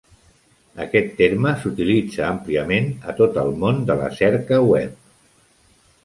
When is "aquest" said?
0.83-1.11